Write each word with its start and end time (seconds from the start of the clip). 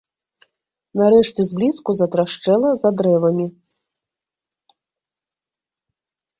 Нарэшце 1.01 1.41
зблізку 1.49 1.89
затрашчэла 1.99 2.69
за 2.85 2.89
дрэвамі. 3.03 3.47